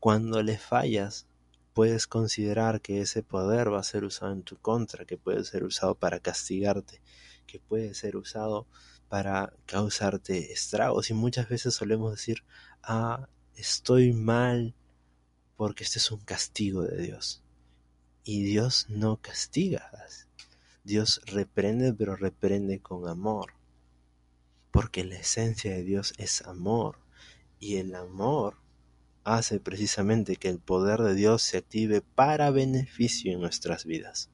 cuando 0.00 0.42
le 0.42 0.58
fallas, 0.58 1.26
puedes 1.72 2.06
considerar 2.06 2.80
que 2.80 3.00
ese 3.00 3.22
poder 3.22 3.72
va 3.72 3.80
a 3.80 3.84
ser 3.84 4.04
usado 4.04 4.32
en 4.32 4.42
tu 4.42 4.56
contra, 4.56 5.04
que 5.04 5.18
puede 5.18 5.44
ser 5.44 5.64
usado 5.64 5.94
para 5.94 6.20
castigarte, 6.20 7.02
que 7.46 7.60
puede 7.60 7.94
ser 7.94 8.16
usado 8.16 8.66
para 9.08 9.52
causarte 9.66 10.52
estragos. 10.52 11.10
Y 11.10 11.14
muchas 11.14 11.48
veces 11.48 11.74
solemos 11.74 12.12
decir, 12.12 12.44
ah, 12.82 13.28
estoy 13.56 14.12
mal 14.12 14.74
porque 15.56 15.84
este 15.84 15.98
es 15.98 16.10
un 16.10 16.20
castigo 16.20 16.82
de 16.82 17.02
Dios. 17.02 17.42
Y 18.28 18.42
Dios 18.42 18.86
no 18.88 19.18
castiga. 19.22 19.88
Dios 20.82 21.20
reprende, 21.26 21.94
pero 21.94 22.16
reprende 22.16 22.80
con 22.80 23.08
amor. 23.08 23.52
Porque 24.72 25.04
la 25.04 25.14
esencia 25.14 25.70
de 25.70 25.84
Dios 25.84 26.12
es 26.18 26.42
amor. 26.42 26.98
Y 27.60 27.76
el 27.76 27.94
amor 27.94 28.56
hace 29.22 29.60
precisamente 29.60 30.34
que 30.34 30.48
el 30.48 30.58
poder 30.58 31.02
de 31.02 31.14
Dios 31.14 31.40
se 31.40 31.58
active 31.58 32.00
para 32.00 32.50
beneficio 32.50 33.32
en 33.32 33.40
nuestras 33.40 33.84
vidas. 33.84 34.28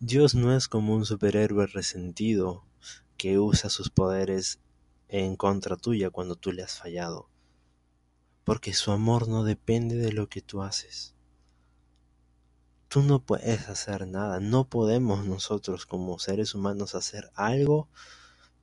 Dios 0.00 0.34
no 0.34 0.56
es 0.56 0.66
como 0.66 0.94
un 0.94 1.04
superhéroe 1.04 1.66
resentido 1.66 2.64
que 3.18 3.38
usa 3.38 3.68
sus 3.68 3.90
poderes 3.90 4.60
en 5.08 5.36
contra 5.36 5.76
tuya 5.76 6.08
cuando 6.08 6.36
tú 6.36 6.52
le 6.52 6.62
has 6.62 6.78
fallado, 6.78 7.28
porque 8.44 8.72
su 8.72 8.92
amor 8.92 9.28
no 9.28 9.44
depende 9.44 9.96
de 9.96 10.12
lo 10.12 10.30
que 10.30 10.40
tú 10.40 10.62
haces. 10.62 11.17
Tú 12.88 13.02
no 13.02 13.20
puedes 13.20 13.68
hacer 13.68 14.06
nada, 14.06 14.40
no 14.40 14.64
podemos 14.64 15.26
nosotros 15.26 15.84
como 15.84 16.18
seres 16.18 16.54
humanos 16.54 16.94
hacer 16.94 17.30
algo 17.34 17.86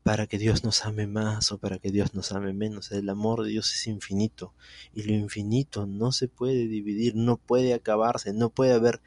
para 0.01 0.25
que 0.25 0.39
Dios 0.39 0.63
nos 0.63 0.83
ame 0.85 1.05
más 1.05 1.51
o 1.51 1.59
para 1.59 1.77
que 1.77 1.91
Dios 1.91 2.15
nos 2.15 2.31
ame 2.31 2.51
menos. 2.53 2.91
El 2.91 3.09
amor 3.09 3.43
de 3.43 3.49
Dios 3.49 3.71
es 3.73 3.85
infinito 3.85 4.53
y 4.93 5.03
lo 5.03 5.13
infinito 5.13 5.85
no 5.85 6.11
se 6.11 6.27
puede 6.27 6.67
dividir, 6.67 7.15
no 7.15 7.37
puede 7.37 7.75
acabarse, 7.75 8.33
no 8.33 8.49
puede 8.49 8.73
haber 8.73 8.99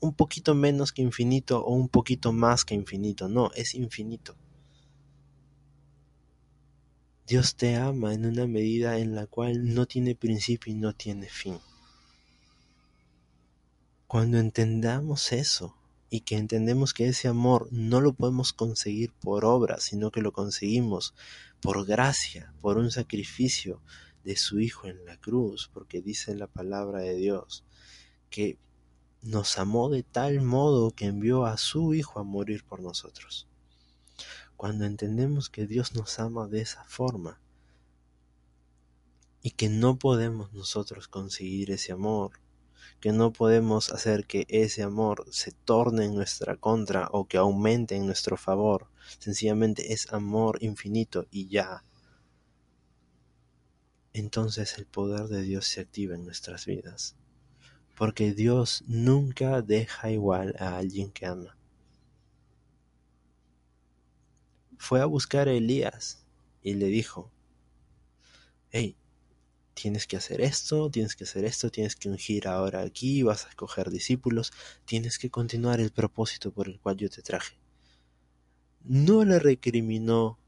un 0.00 0.14
poquito 0.14 0.54
menos 0.54 0.92
que 0.92 1.02
infinito 1.02 1.64
o 1.64 1.74
un 1.74 1.88
poquito 1.88 2.32
más 2.32 2.64
que 2.64 2.74
infinito, 2.74 3.28
no, 3.28 3.50
es 3.54 3.74
infinito. 3.74 4.36
Dios 7.26 7.54
te 7.54 7.76
ama 7.76 8.14
en 8.14 8.26
una 8.26 8.46
medida 8.46 8.98
en 8.98 9.14
la 9.14 9.26
cual 9.26 9.72
no 9.72 9.86
tiene 9.86 10.16
principio 10.16 10.72
y 10.72 10.76
no 10.76 10.94
tiene 10.94 11.28
fin. 11.28 11.58
Cuando 14.10 14.38
entendamos 14.38 15.30
eso, 15.30 15.76
y 16.10 16.22
que 16.22 16.36
entendemos 16.36 16.94
que 16.94 17.06
ese 17.06 17.28
amor 17.28 17.68
no 17.70 18.00
lo 18.00 18.12
podemos 18.12 18.52
conseguir 18.52 19.12
por 19.12 19.44
obra, 19.44 19.78
sino 19.78 20.10
que 20.10 20.20
lo 20.20 20.32
conseguimos 20.32 21.14
por 21.60 21.86
gracia, 21.86 22.52
por 22.60 22.76
un 22.76 22.90
sacrificio 22.90 23.80
de 24.24 24.34
su 24.34 24.58
Hijo 24.58 24.88
en 24.88 25.04
la 25.04 25.16
cruz, 25.16 25.70
porque 25.72 26.02
dice 26.02 26.34
la 26.34 26.48
palabra 26.48 26.98
de 27.02 27.14
Dios 27.14 27.62
que 28.30 28.58
nos 29.22 29.56
amó 29.58 29.88
de 29.88 30.02
tal 30.02 30.42
modo 30.42 30.90
que 30.90 31.06
envió 31.06 31.46
a 31.46 31.56
su 31.56 31.94
Hijo 31.94 32.18
a 32.18 32.24
morir 32.24 32.64
por 32.64 32.80
nosotros. 32.80 33.46
Cuando 34.56 34.86
entendemos 34.86 35.48
que 35.50 35.68
Dios 35.68 35.94
nos 35.94 36.18
ama 36.18 36.48
de 36.48 36.62
esa 36.62 36.82
forma 36.82 37.40
y 39.40 39.52
que 39.52 39.68
no 39.68 40.00
podemos 40.00 40.52
nosotros 40.52 41.06
conseguir 41.06 41.70
ese 41.70 41.92
amor, 41.92 42.32
que 43.00 43.12
no 43.12 43.32
podemos 43.32 43.90
hacer 43.90 44.26
que 44.26 44.46
ese 44.48 44.82
amor 44.82 45.26
se 45.30 45.52
torne 45.52 46.04
en 46.04 46.14
nuestra 46.14 46.56
contra 46.56 47.08
o 47.12 47.26
que 47.26 47.38
aumente 47.38 47.96
en 47.96 48.06
nuestro 48.06 48.36
favor. 48.36 48.88
Sencillamente 49.18 49.92
es 49.92 50.12
amor 50.12 50.58
infinito 50.60 51.26
y 51.30 51.48
ya. 51.48 51.82
Entonces 54.12 54.76
el 54.78 54.86
poder 54.86 55.28
de 55.28 55.42
Dios 55.42 55.66
se 55.66 55.80
activa 55.80 56.14
en 56.14 56.24
nuestras 56.24 56.66
vidas. 56.66 57.16
Porque 57.96 58.32
Dios 58.32 58.82
nunca 58.86 59.62
deja 59.62 60.10
igual 60.10 60.54
a 60.58 60.76
alguien 60.78 61.10
que 61.10 61.26
ama. 61.26 61.56
Fue 64.78 65.00
a 65.00 65.06
buscar 65.06 65.48
a 65.48 65.52
Elías 65.52 66.24
y 66.62 66.74
le 66.74 66.86
dijo, 66.86 67.30
hey, 68.70 68.96
tienes 69.80 70.06
que 70.06 70.16
hacer 70.16 70.42
esto, 70.42 70.90
tienes 70.90 71.16
que 71.16 71.24
hacer 71.24 71.44
esto, 71.44 71.70
tienes 71.70 71.96
que 71.96 72.10
ungir 72.10 72.48
ahora 72.48 72.82
aquí, 72.82 73.22
vas 73.22 73.46
a 73.46 73.48
escoger 73.48 73.90
discípulos, 73.90 74.52
tienes 74.84 75.18
que 75.18 75.30
continuar 75.30 75.80
el 75.80 75.90
propósito 75.90 76.52
por 76.52 76.68
el 76.68 76.78
cual 76.78 76.96
yo 76.98 77.08
te 77.08 77.22
traje. 77.22 77.56
No 78.84 79.24
le 79.24 79.38
recriminó 79.38 80.38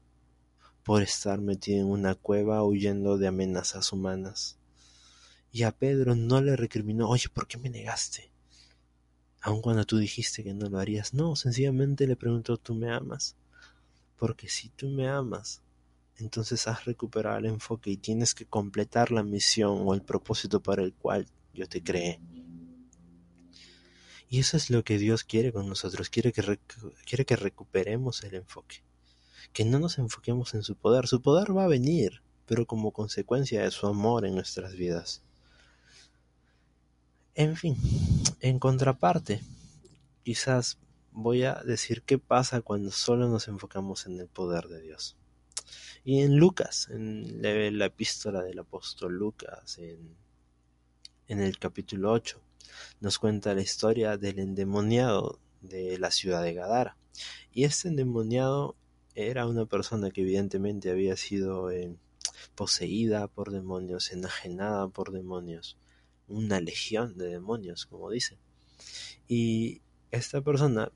por 0.83 1.01
estar 1.01 1.41
metido 1.41 1.79
en 1.79 1.87
una 1.87 2.13
cueva 2.13 2.63
huyendo 2.63 3.17
de 3.17 3.27
amenazas 3.27 3.91
humanas. 3.91 4.57
Y 5.51 5.63
a 5.63 5.71
Pedro 5.71 6.15
no 6.15 6.41
le 6.41 6.55
recriminó, 6.55 7.09
oye, 7.09 7.29
¿por 7.33 7.47
qué 7.47 7.57
me 7.57 7.69
negaste? 7.69 8.31
Aun 9.41 9.61
cuando 9.61 9.85
tú 9.85 9.97
dijiste 9.97 10.43
que 10.43 10.53
no 10.53 10.69
lo 10.69 10.79
harías. 10.79 11.13
No, 11.13 11.35
sencillamente 11.35 12.05
le 12.05 12.15
preguntó, 12.15 12.57
¿tú 12.57 12.75
me 12.75 12.91
amas? 12.91 13.35
Porque 14.17 14.47
si 14.47 14.69
tú 14.69 14.89
me 14.89 15.07
amas, 15.07 15.61
entonces 16.17 16.67
has 16.67 16.85
recuperado 16.85 17.37
el 17.37 17.45
enfoque 17.45 17.89
y 17.91 17.97
tienes 17.97 18.33
que 18.33 18.45
completar 18.45 19.11
la 19.11 19.23
misión 19.23 19.81
o 19.85 19.93
el 19.93 20.01
propósito 20.01 20.61
para 20.61 20.83
el 20.83 20.93
cual 20.93 21.27
yo 21.53 21.67
te 21.67 21.83
creé. 21.83 22.19
Y 24.29 24.39
eso 24.39 24.57
es 24.57 24.69
lo 24.69 24.83
que 24.83 24.97
Dios 24.97 25.23
quiere 25.23 25.51
con 25.51 25.67
nosotros, 25.67 26.09
quiere 26.09 26.31
que, 26.31 26.57
que 27.05 27.35
recuperemos 27.35 28.23
el 28.23 28.35
enfoque, 28.35 28.83
que 29.51 29.63
no 29.63 29.79
nos 29.79 29.99
enfoquemos 29.99 30.53
en 30.55 30.63
su 30.63 30.75
poder, 30.75 31.07
su 31.07 31.21
poder 31.21 31.55
va 31.55 31.65
a 31.65 31.67
venir, 31.67 32.23
pero 32.45 32.65
como 32.65 32.91
consecuencia 32.91 33.61
de 33.61 33.71
su 33.71 33.85
amor 33.85 34.25
en 34.25 34.35
nuestras 34.35 34.73
vidas. 34.75 35.21
En 37.35 37.55
fin, 37.55 37.77
en 38.39 38.59
contraparte, 38.59 39.41
quizás 40.23 40.77
voy 41.11 41.43
a 41.43 41.55
decir 41.63 42.01
qué 42.01 42.17
pasa 42.17 42.61
cuando 42.61 42.91
solo 42.91 43.27
nos 43.29 43.47
enfocamos 43.47 44.07
en 44.07 44.19
el 44.19 44.27
poder 44.27 44.67
de 44.67 44.81
Dios. 44.81 45.15
Y 46.03 46.21
en 46.21 46.37
Lucas, 46.37 46.89
en 46.91 47.41
la, 47.41 47.85
epístola 47.85 48.41
del 48.43 48.59
apóstol 48.59 49.13
Lucas, 49.13 49.77
en, 49.79 50.15
el 51.27 51.57
capítulo 51.57 52.11
8, 52.11 52.41
nos 52.99 53.19
cuenta 53.19 53.53
la 53.55 53.61
historia 53.61 54.17
del 54.17 54.39
endemoniado 54.39 55.39
de 55.61 55.97
la 55.97 56.11
ciudad 56.11 56.43
de 56.43 56.53
Gadara. 56.53 56.97
Y 57.51 57.63
este 57.63 57.87
endemoniado 57.87 58.75
era 59.15 59.47
una 59.47 59.65
persona 59.65 60.11
que 60.11 60.21
evidentemente 60.21 60.91
había 60.91 61.15
sido 61.15 61.71
eh, 61.71 61.95
poseída 62.55 63.27
por 63.27 63.51
demonios, 63.51 64.11
enajenada 64.11 64.87
por 64.89 65.11
demonios, 65.11 65.77
una 66.27 66.59
legión 66.59 67.17
de 67.17 67.29
demonios, 67.29 67.85
como 67.85 68.09
dice. 68.09 68.37
Y 69.27 69.81
esta 70.11 70.41
persona 70.41 70.91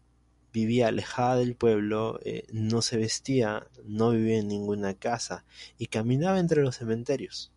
vivía 0.57 0.87
alejada 0.87 1.35
del 1.35 1.55
pueblo, 1.55 2.19
eh, 2.23 2.47
no 2.51 2.81
se 2.81 2.97
vestía, 2.97 3.67
no 3.83 4.09
vivía 4.09 4.39
en 4.39 4.47
ninguna 4.47 4.95
casa 4.95 5.45
y 5.77 5.85
caminaba 5.85 6.39
entre 6.39 6.63
los 6.63 6.77
cementerios. 6.77 7.51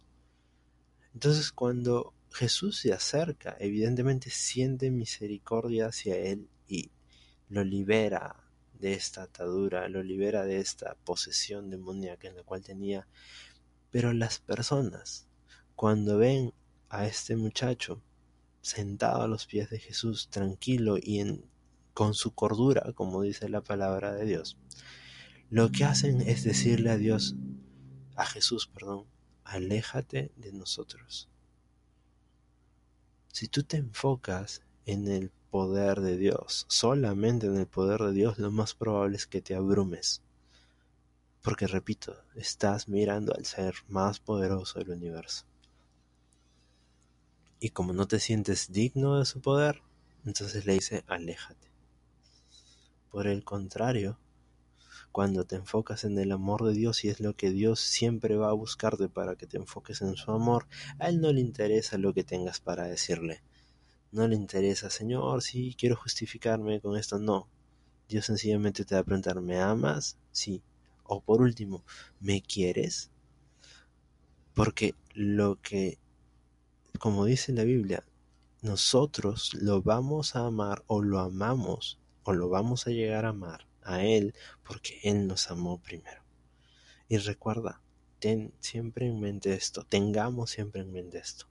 Entonces 1.14 1.50
cuando 1.50 2.12
Jesús 2.30 2.78
se 2.78 2.92
acerca, 2.92 3.56
evidentemente 3.58 4.28
siente 4.28 4.90
misericordia 4.90 5.86
hacia 5.86 6.14
él 6.16 6.50
y 6.68 6.90
lo 7.48 7.64
libera 7.64 8.36
de 8.74 8.92
esta 8.92 9.22
atadura, 9.22 9.88
lo 9.88 10.02
libera 10.02 10.44
de 10.44 10.58
esta 10.58 10.94
posesión 11.02 11.70
demoníaca 11.70 12.28
en 12.28 12.36
la 12.36 12.42
cual 12.42 12.62
tenía. 12.62 13.08
Pero 13.90 14.12
las 14.12 14.40
personas, 14.40 15.26
cuando 15.74 16.18
ven 16.18 16.52
a 16.90 17.06
este 17.06 17.34
muchacho 17.34 18.02
sentado 18.60 19.22
a 19.22 19.28
los 19.28 19.46
pies 19.46 19.70
de 19.70 19.78
Jesús, 19.78 20.28
tranquilo 20.28 20.98
y 21.00 21.20
en 21.20 21.49
con 22.00 22.14
su 22.14 22.32
cordura, 22.32 22.94
como 22.94 23.20
dice 23.20 23.50
la 23.50 23.60
palabra 23.60 24.14
de 24.14 24.24
Dios, 24.24 24.56
lo 25.50 25.70
que 25.70 25.84
hacen 25.84 26.22
es 26.22 26.44
decirle 26.44 26.88
a 26.88 26.96
Dios, 26.96 27.34
a 28.16 28.24
Jesús, 28.24 28.68
perdón, 28.68 29.04
aléjate 29.44 30.32
de 30.34 30.50
nosotros. 30.54 31.28
Si 33.28 33.48
tú 33.48 33.64
te 33.64 33.76
enfocas 33.76 34.62
en 34.86 35.08
el 35.08 35.30
poder 35.50 36.00
de 36.00 36.16
Dios, 36.16 36.64
solamente 36.68 37.48
en 37.48 37.58
el 37.58 37.66
poder 37.66 38.00
de 38.00 38.12
Dios, 38.12 38.38
lo 38.38 38.50
más 38.50 38.72
probable 38.72 39.18
es 39.18 39.26
que 39.26 39.42
te 39.42 39.54
abrumes. 39.54 40.22
Porque 41.42 41.66
repito, 41.66 42.16
estás 42.34 42.88
mirando 42.88 43.34
al 43.34 43.44
ser 43.44 43.74
más 43.88 44.20
poderoso 44.20 44.78
del 44.78 44.92
universo. 44.92 45.44
Y 47.58 47.68
como 47.68 47.92
no 47.92 48.08
te 48.08 48.20
sientes 48.20 48.72
digno 48.72 49.18
de 49.18 49.26
su 49.26 49.42
poder, 49.42 49.82
entonces 50.24 50.64
le 50.64 50.72
dice, 50.72 51.04
aléjate. 51.06 51.69
Por 53.10 53.26
el 53.26 53.42
contrario, 53.42 54.18
cuando 55.10 55.44
te 55.44 55.56
enfocas 55.56 56.04
en 56.04 56.16
el 56.18 56.30
amor 56.30 56.64
de 56.64 56.74
Dios 56.74 57.04
y 57.04 57.08
es 57.08 57.18
lo 57.18 57.34
que 57.34 57.50
Dios 57.50 57.80
siempre 57.80 58.36
va 58.36 58.50
a 58.50 58.54
buscarte 58.54 59.08
para 59.08 59.34
que 59.34 59.48
te 59.48 59.56
enfoques 59.56 60.00
en 60.02 60.14
su 60.14 60.30
amor, 60.30 60.68
a 61.00 61.08
Él 61.08 61.20
no 61.20 61.32
le 61.32 61.40
interesa 61.40 61.98
lo 61.98 62.14
que 62.14 62.22
tengas 62.22 62.60
para 62.60 62.84
decirle. 62.84 63.42
No 64.12 64.28
le 64.28 64.36
interesa, 64.36 64.90
Señor, 64.90 65.42
sí, 65.42 65.74
quiero 65.76 65.96
justificarme 65.96 66.80
con 66.80 66.96
esto. 66.96 67.18
No. 67.18 67.48
Dios 68.08 68.26
sencillamente 68.26 68.84
te 68.84 68.94
va 68.94 69.00
a 69.00 69.04
preguntar, 69.04 69.40
¿me 69.40 69.60
amas? 69.60 70.16
Sí. 70.30 70.62
O 71.02 71.20
por 71.20 71.42
último, 71.42 71.84
¿me 72.20 72.40
quieres? 72.42 73.10
Porque 74.54 74.94
lo 75.14 75.60
que, 75.60 75.98
como 77.00 77.24
dice 77.24 77.52
la 77.52 77.64
Biblia, 77.64 78.04
nosotros 78.62 79.54
lo 79.54 79.82
vamos 79.82 80.36
a 80.36 80.46
amar 80.46 80.84
o 80.86 81.02
lo 81.02 81.18
amamos 81.18 81.98
o 82.24 82.32
lo 82.32 82.48
vamos 82.48 82.86
a 82.86 82.90
llegar 82.90 83.24
a 83.24 83.30
amar 83.30 83.66
a 83.82 84.04
Él 84.04 84.34
porque 84.62 85.00
Él 85.02 85.26
nos 85.26 85.50
amó 85.50 85.80
primero. 85.80 86.22
Y 87.08 87.18
recuerda, 87.18 87.80
ten 88.18 88.52
siempre 88.60 89.06
en 89.06 89.20
mente 89.20 89.52
esto, 89.54 89.84
tengamos 89.84 90.50
siempre 90.50 90.82
en 90.82 90.92
mente 90.92 91.18
esto. 91.18 91.46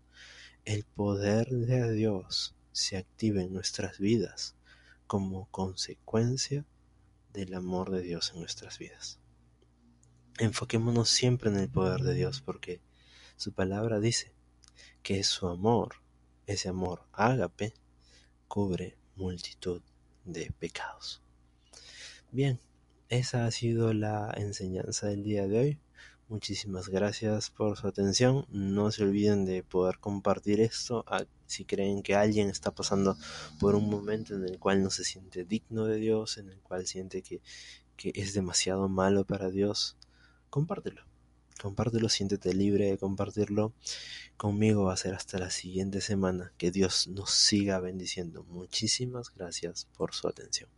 El 0.66 0.84
poder 0.86 1.50
de 1.50 1.92
Dios 1.94 2.56
se 2.72 2.98
activa 2.98 3.42
en 3.42 3.54
nuestras 3.54 4.00
vidas 4.00 4.56
como 5.08 5.48
consecuencia 5.50 6.66
del 7.34 7.54
amor 7.56 7.92
de 7.92 8.02
Dios 8.02 8.32
en 8.34 8.42
nuestras 8.42 8.78
vidas. 8.78 9.20
Enfoquémonos 10.38 11.10
siempre 11.10 11.50
en 11.50 11.58
el 11.58 11.70
poder 11.70 12.02
de 12.02 12.14
Dios 12.14 12.42
porque 12.42 12.82
su 13.36 13.52
palabra 13.52 14.00
dice 14.00 14.34
que 15.02 15.24
su 15.24 15.48
amor, 15.48 15.96
ese 16.46 16.70
amor 16.70 17.08
ágape, 17.12 17.74
cubre 18.48 18.98
multitud 19.16 19.82
de 20.26 20.52
pecados. 20.60 21.22
Bien, 22.32 22.60
esa 23.10 23.46
ha 23.46 23.52
sido 23.52 23.94
la 23.94 24.32
enseñanza 24.38 25.08
del 25.08 25.24
día 25.24 25.48
de 25.48 25.60
hoy. 25.60 25.80
Muchísimas 26.28 26.90
gracias 26.90 27.50
por 27.50 27.76
su 27.76 27.88
atención. 27.88 28.46
No 28.50 28.92
se 28.92 29.04
olviden 29.04 29.46
de 29.46 29.64
poder 29.64 29.98
compartir 29.98 30.62
esto 30.62 31.04
si 31.48 31.66
creen 31.66 32.04
que 32.04 32.14
alguien 32.14 32.50
está 32.50 32.70
pasando 32.70 33.18
por 33.60 33.74
un 33.74 33.90
momento 33.90 34.36
en 34.36 34.44
el 34.44 34.60
cual 34.60 34.84
no 34.84 34.92
se 34.92 35.04
siente 35.04 35.44
digno 35.44 35.86
de 35.86 35.96
Dios, 35.98 36.38
en 36.38 36.50
el 36.50 36.60
cual 36.62 36.86
siente 36.86 37.24
que, 37.24 37.42
que 37.98 38.12
es 38.14 38.36
demasiado 38.36 38.88
malo 38.88 39.26
para 39.26 39.50
Dios, 39.50 39.98
compártelo. 40.52 41.09
Compártelo, 41.62 42.10
siéntete 42.10 42.54
libre 42.54 42.90
de 42.90 42.98
compartirlo. 42.98 43.74
Conmigo 44.38 44.86
va 44.86 44.94
a 44.94 44.98
ser 44.98 45.14
hasta 45.14 45.38
la 45.40 45.50
siguiente 45.50 46.02
semana. 46.02 46.54
Que 46.58 46.72
Dios 46.72 47.08
nos 47.08 47.32
siga 47.32 47.80
bendiciendo. 47.80 48.44
Muchísimas 48.50 49.34
gracias 49.36 49.88
por 49.98 50.14
su 50.14 50.28
atención. 50.28 50.70